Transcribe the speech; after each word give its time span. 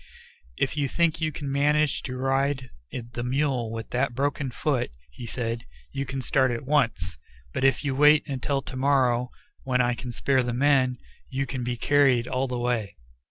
"If 0.57 0.75
you 0.77 0.87
think 0.87 1.21
you 1.21 1.31
can 1.31 1.51
manage 1.51 2.01
to 2.05 2.17
ride 2.17 2.71
the 2.91 3.23
mule 3.23 3.71
with 3.71 3.91
that 3.91 4.15
broken 4.15 4.49
foot," 4.49 4.89
he 5.11 5.27
said, 5.27 5.63
"you 5.91 6.07
can 6.07 6.23
start 6.23 6.49
at 6.49 6.65
once, 6.65 7.19
but 7.53 7.63
if 7.63 7.85
you 7.85 7.93
wait 7.93 8.27
until 8.27 8.63
to 8.63 8.75
morrow, 8.75 9.29
when 9.61 9.79
I 9.79 9.93
can 9.93 10.11
spare 10.11 10.41
the 10.41 10.53
men, 10.53 10.97
you 11.29 11.45
can 11.45 11.63
be 11.63 11.77
carried 11.77 12.27
all 12.27 12.47
the 12.47 12.57
way." 12.57 12.95